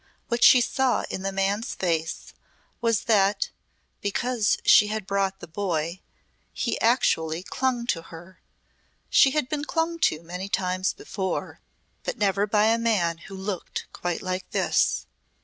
What 0.29 0.43
she 0.43 0.61
saw 0.61 1.03
in 1.11 1.21
the 1.21 1.31
man's 1.31 1.75
face 1.75 2.33
was 2.81 3.03
that, 3.03 3.51
because 4.01 4.57
she 4.65 4.87
had 4.87 5.05
brought 5.05 5.41
the 5.41 5.47
boy, 5.47 6.01
he 6.53 6.81
actually 6.81 7.43
clung 7.43 7.85
to 7.85 8.01
her. 8.01 8.41
She 9.11 9.29
had 9.29 9.47
been 9.47 9.63
clung 9.65 9.99
to 10.09 10.23
many 10.23 10.49
times 10.49 10.91
before, 10.91 11.59
but 12.01 12.17
never 12.17 12.47
by 12.47 12.65
a 12.73 12.79
man 12.79 13.19
who 13.19 13.35
looked 13.35 13.85
quite 13.93 14.23
like 14.23 14.49
this. 14.49 15.05